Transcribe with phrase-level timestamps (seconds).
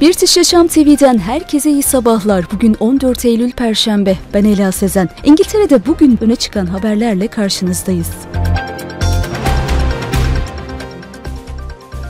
[0.00, 2.44] British Yaşam TV'den herkese iyi sabahlar.
[2.52, 4.16] Bugün 14 Eylül Perşembe.
[4.34, 5.08] Ben Ela Sezen.
[5.24, 8.10] İngiltere'de bugün öne çıkan haberlerle karşınızdayız.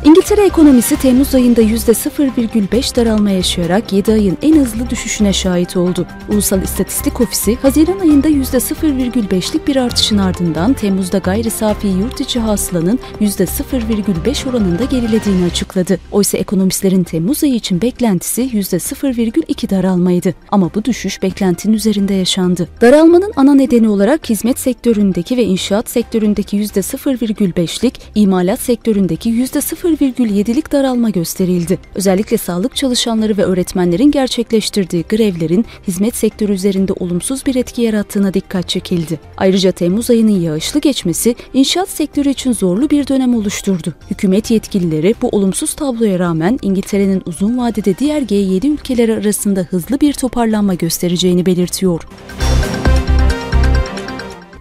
[0.07, 6.07] İngiltere ekonomisi Temmuz ayında %0,5 daralma yaşayarak 7 ayın en hızlı düşüşüne şahit oldu.
[6.29, 12.99] Ulusal İstatistik Ofisi, Haziran ayında %0,5'lik bir artışın ardından Temmuz'da gayri safi yurt içi hasılanın
[13.21, 15.99] %0,5 oranında gerilediğini açıkladı.
[16.13, 20.35] Oysa ekonomistlerin Temmuz ayı için beklentisi %0,2 daralmaydı.
[20.51, 22.69] Ama bu düşüş beklentinin üzerinde yaşandı.
[22.81, 31.11] Daralmanın ana nedeni olarak hizmet sektöründeki ve inşaat sektöründeki %0,5'lik, imalat sektöründeki %0 %1,7'lik daralma
[31.11, 31.79] gösterildi.
[31.95, 38.69] Özellikle sağlık çalışanları ve öğretmenlerin gerçekleştirdiği grevlerin hizmet sektörü üzerinde olumsuz bir etki yarattığına dikkat
[38.69, 39.21] çekildi.
[39.37, 43.95] Ayrıca Temmuz ayının yağışlı geçmesi inşaat sektörü için zorlu bir dönem oluşturdu.
[44.11, 50.13] Hükümet yetkilileri bu olumsuz tabloya rağmen İngiltere'nin uzun vadede diğer G7 ülkeleri arasında hızlı bir
[50.13, 52.03] toparlanma göstereceğini belirtiyor.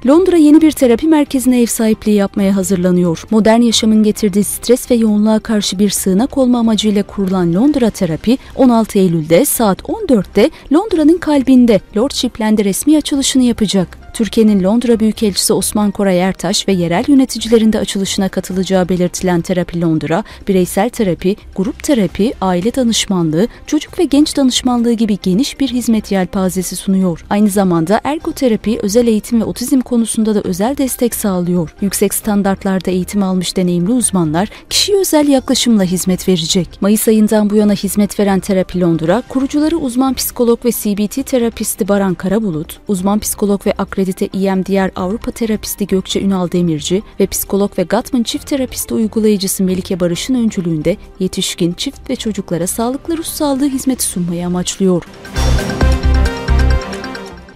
[0.07, 3.23] Londra yeni bir terapi merkezine ev sahipliği yapmaya hazırlanıyor.
[3.31, 8.99] Modern yaşamın getirdiği stres ve yoğunluğa karşı bir sığınak olma amacıyla kurulan Londra Terapi 16
[8.99, 14.04] Eylül'de saat 14'te Londra'nın kalbinde Lordshipland'de resmi açılışını yapacak.
[14.15, 20.23] Türkiye'nin Londra Büyükelçisi Osman Koray Ertaş ve yerel yöneticilerin de açılışına katılacağı belirtilen Terapi Londra,
[20.47, 26.75] bireysel terapi, grup terapi, aile danışmanlığı, çocuk ve genç danışmanlığı gibi geniş bir hizmet yelpazesi
[26.75, 27.25] sunuyor.
[27.29, 31.75] Aynı zamanda ergoterapi, özel eğitim ve otizm konusunda da özel destek sağlıyor.
[31.81, 36.81] Yüksek standartlarda eğitim almış deneyimli uzmanlar kişiye özel yaklaşımla hizmet verecek.
[36.81, 42.13] Mayıs ayından bu yana hizmet veren Terapi Londra, kurucuları uzman psikolog ve CBT terapisti Baran
[42.13, 43.73] Karabulut, uzman psikolog ve
[44.05, 49.63] akredite akredite EMDR Avrupa terapisti Gökçe Ünal Demirci ve psikolog ve Gatman çift terapisti uygulayıcısı
[49.63, 55.03] Melike Barış'ın öncülüğünde yetişkin, çift ve çocuklara sağlıklı ruh sağlığı hizmeti sunmayı amaçlıyor.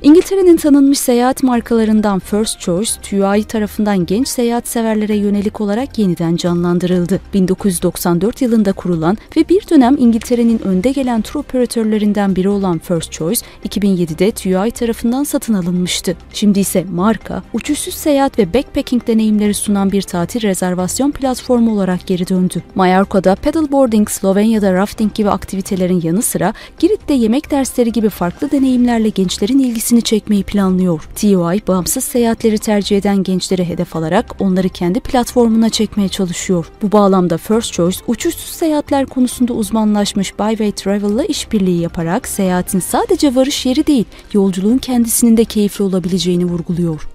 [0.02, 7.20] İngiltere'nin tanınmış seyahat markalarından First Choice, TUI tarafından genç seyahat severlere yönelik olarak yeniden canlandırıldı.
[7.34, 13.42] 1994 yılında kurulan ve bir dönem İngiltere'nin önde gelen tur operatörlerinden biri olan First Choice,
[13.70, 16.16] 2007'de TUI tarafından satın alınmıştı.
[16.34, 22.28] Şimdi ise marka, uçuşsuz seyahat ve backpacking deneyimleri sunan bir tatil rezervasyon platformu olarak geri
[22.28, 22.64] döndü.
[22.76, 29.60] Mallorca'da paddleboarding, Slovenya'da rafting gibi aktivitelerin yanı sıra Girit'te yemek dersleri gibi farklı deneyimlerle gençlerin
[29.60, 31.02] ilgisini ilgisini çekmeyi planlıyor.
[31.16, 36.72] TUI, bağımsız seyahatleri tercih eden gençleri hedef alarak onları kendi platformuna çekmeye çalışıyor.
[36.82, 43.66] Bu bağlamda First Choice, uçuşsuz seyahatler konusunda uzmanlaşmış Byway Travel'la işbirliği yaparak seyahatin sadece varış
[43.66, 47.08] yeri değil, yolculuğun kendisinin de keyifli olabileceğini vurguluyor.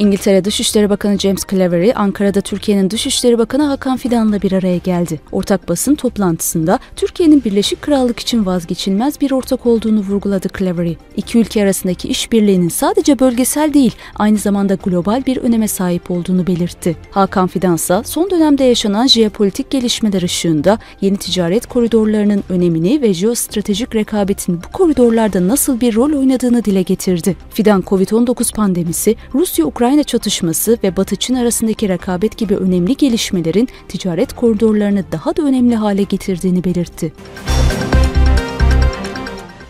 [0.00, 5.20] İngiltere Dışişleri Bakanı James Cleverly, Ankara'da Türkiye'nin Dışişleri Bakanı Hakan Fidan'la bir araya geldi.
[5.32, 10.96] Ortak basın toplantısında Türkiye'nin Birleşik Krallık için vazgeçilmez bir ortak olduğunu vurguladı Cleverly.
[11.16, 16.96] İki ülke arasındaki işbirliğinin sadece bölgesel değil, aynı zamanda global bir öneme sahip olduğunu belirtti.
[17.10, 23.94] Hakan Fidan ise son dönemde yaşanan jeopolitik gelişmeler ışığında yeni ticaret koridorlarının önemini ve jeostratejik
[23.94, 27.36] rekabetin bu koridorlarda nasıl bir rol oynadığını dile getirdi.
[27.50, 35.04] Fidan, Covid-19 pandemisi, Rusya-Ukrayna Ukrayna çatışması ve Batı-Çin arasındaki rekabet gibi önemli gelişmelerin ticaret koridorlarını
[35.12, 37.12] daha da önemli hale getirdiğini belirtti.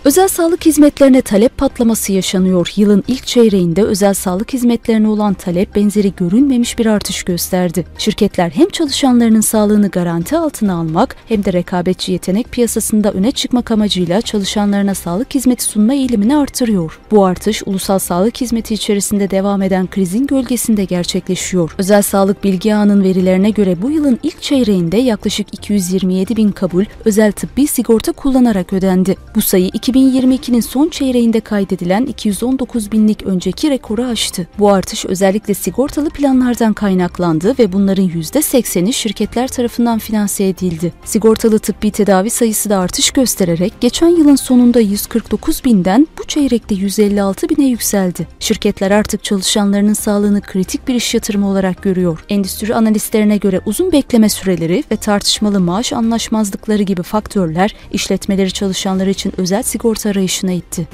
[0.05, 2.73] Özel sağlık hizmetlerine talep patlaması yaşanıyor.
[2.77, 7.87] Yılın ilk çeyreğinde özel sağlık hizmetlerine olan talep benzeri görünmemiş bir artış gösterdi.
[7.99, 14.21] Şirketler hem çalışanlarının sağlığını garanti altına almak hem de rekabetçi yetenek piyasasında öne çıkmak amacıyla
[14.21, 17.01] çalışanlarına sağlık hizmeti sunma eğilimini artırıyor.
[17.11, 21.75] Bu artış ulusal sağlık hizmeti içerisinde devam eden krizin gölgesinde gerçekleşiyor.
[21.79, 27.33] Özel sağlık bilgi ağının verilerine göre bu yılın ilk çeyreğinde yaklaşık 227 bin kabul özel
[27.33, 29.17] tıbbi sigorta kullanarak ödendi.
[29.35, 34.49] Bu sayı 2000 2022'nin son çeyreğinde kaydedilen 219 binlik önceki rekoru aştı.
[34.59, 40.93] Bu artış özellikle sigortalı planlardan kaynaklandı ve bunların %80'i şirketler tarafından finanse edildi.
[41.05, 47.49] Sigortalı tıbbi tedavi sayısı da artış göstererek geçen yılın sonunda 149 binden bu çeyrekte 156
[47.49, 48.29] bine yükseldi.
[48.41, 52.25] Şirketler artık çalışanlarının sağlığını kritik bir iş yatırımı olarak görüyor.
[52.29, 59.33] Endüstri analistlerine göre uzun bekleme süreleri ve tartışmalı maaş anlaşmazlıkları gibi faktörler işletmeleri çalışanları için
[59.37, 60.89] özel sigorta arayışına itti.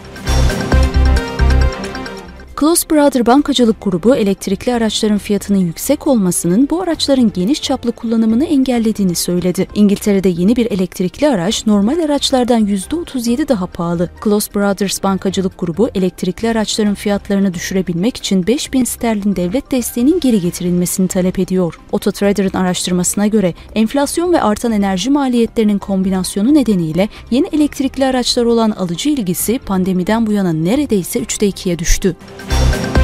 [2.60, 9.14] Close Brother Bankacılık Grubu elektrikli araçların fiyatının yüksek olmasının bu araçların geniş çaplı kullanımını engellediğini
[9.14, 9.66] söyledi.
[9.74, 14.10] İngiltere'de yeni bir elektrikli araç normal araçlardan %37 daha pahalı.
[14.24, 21.08] Close Brothers Bankacılık Grubu elektrikli araçların fiyatlarını düşürebilmek için 5000 sterlin devlet desteğinin geri getirilmesini
[21.08, 21.80] talep ediyor.
[21.92, 29.08] Autotrader'ın araştırmasına göre enflasyon ve artan enerji maliyetlerinin kombinasyonu nedeniyle yeni elektrikli araçlar olan alıcı
[29.08, 32.16] ilgisi pandemiden bu yana neredeyse 3'te 2'ye düştü.
[32.48, 32.95] thank you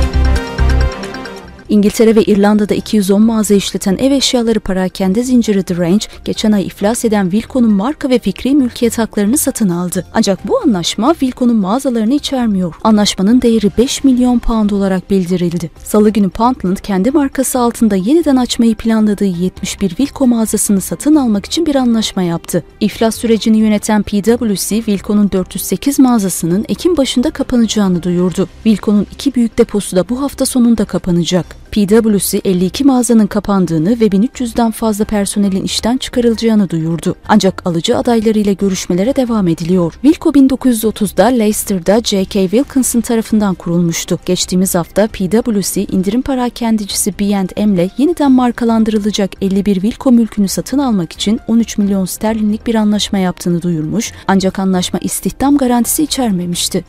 [1.73, 7.05] İngiltere ve İrlanda'da 210 mağaza işleten ev eşyaları parakende zinciri The Range, geçen ay iflas
[7.05, 10.07] eden Wilco'nun marka ve fikri mülkiyet haklarını satın aldı.
[10.15, 12.75] Ancak bu anlaşma Wilco'nun mağazalarını içermiyor.
[12.85, 15.71] Anlaşmanın değeri 5 milyon pound olarak bildirildi.
[15.85, 21.67] Salı günü Poundland kendi markası altında yeniden açmayı planladığı 71 Wilco mağazasını satın almak için
[21.67, 22.65] bir anlaşma yaptı.
[22.81, 28.49] İflas sürecini yöneten PwC, Wilco'nun 408 mağazasının Ekim başında kapanacağını duyurdu.
[28.65, 31.62] Wilco'nun iki büyük deposu da bu hafta sonunda kapanacak.
[31.73, 37.15] PwC 52 mağazanın kapandığını ve 1300'den fazla personelin işten çıkarılacağını duyurdu.
[37.29, 39.93] Ancak alıcı adaylarıyla görüşmelere devam ediliyor.
[40.03, 42.41] Wilco 1930'da Leicester'da J.K.
[42.43, 44.19] Wilkinson tarafından kurulmuştu.
[44.27, 51.79] Geçtiğimiz hafta PwC indirim parakendicisi B&M'le yeniden markalandırılacak 51 Wilco mülkünü satın almak için 13
[51.79, 56.85] milyon sterlinlik bir anlaşma yaptığını duyurmuş ancak anlaşma istihdam garantisi içermemişti.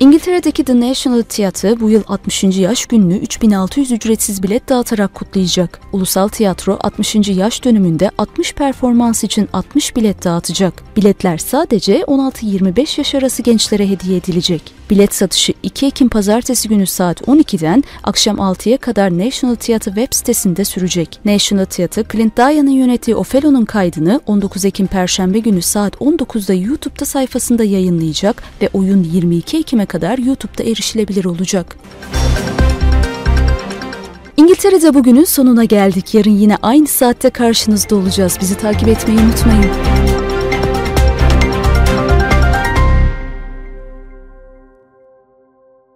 [0.00, 2.44] İngiltere'deki The National Theatre bu yıl 60.
[2.44, 5.80] yaş gününü 3600 ücretsiz bilet dağıtarak kutlayacak.
[5.92, 7.28] Ulusal Tiyatro 60.
[7.28, 10.96] yaş dönümünde 60 performans için 60 bilet dağıtacak.
[10.96, 14.62] Biletler sadece 16-25 yaş arası gençlere hediye edilecek.
[14.90, 20.64] Bilet satışı 2 Ekim pazartesi günü saat 12'den akşam 6'ya kadar National Theatre web sitesinde
[20.64, 21.20] sürecek.
[21.24, 27.64] National Theatre, Clint Dyan'ın yönettiği Othello'nun kaydını 19 Ekim Perşembe günü saat 19'da YouTube'da sayfasında
[27.64, 31.76] yayınlayacak ve oyun 22 Ekim'e kadar YouTube'da erişilebilir olacak.
[34.36, 36.14] İngiltere'de bugünün sonuna geldik.
[36.14, 38.38] Yarın yine aynı saatte karşınızda olacağız.
[38.40, 39.70] Bizi takip etmeyi unutmayın.